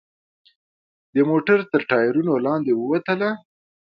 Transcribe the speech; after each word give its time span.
د 1.15 1.17
موټر 1.29 1.57
تر 1.71 1.81
ټایرونو 1.89 2.33
لاندې 2.45 2.71
ووتله. 2.75 3.29